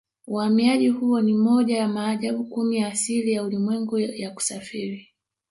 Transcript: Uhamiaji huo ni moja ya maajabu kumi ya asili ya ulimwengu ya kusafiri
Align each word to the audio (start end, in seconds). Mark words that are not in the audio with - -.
Uhamiaji 0.27 0.89
huo 0.89 1.21
ni 1.21 1.33
moja 1.33 1.77
ya 1.77 1.87
maajabu 1.87 2.43
kumi 2.45 2.77
ya 2.77 2.87
asili 2.87 3.31
ya 3.33 3.43
ulimwengu 3.43 3.99
ya 3.99 4.31
kusafiri 4.31 5.09